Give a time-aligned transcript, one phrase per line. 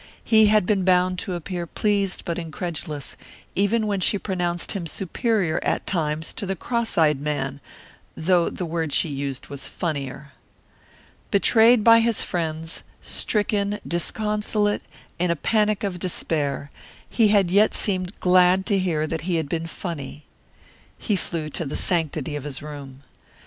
[0.23, 3.15] He had been bound to appear pleased but incredulous,
[3.53, 7.61] even when she pronounced him superior, at times, to the cross eyed man
[8.17, 10.31] though the word she used was "funnier."
[11.29, 14.81] Betrayed by his friends, stricken, disconsolate,
[15.19, 16.71] in a panic of despair,
[17.07, 20.25] he had yet seemed glad to hear that he had been "funny."
[20.97, 23.03] He flew to the sanctity of his room.